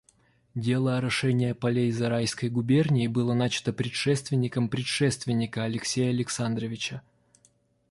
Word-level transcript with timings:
Дело 0.55 0.97
орошения 0.97 1.53
полей 1.53 1.91
Зарайской 1.91 2.49
губернии 2.49 3.05
было 3.05 3.35
начато 3.35 3.71
предшественником 3.71 4.67
предшественника 4.67 5.63
Алексея 5.63 6.09
Александровича. 6.09 7.03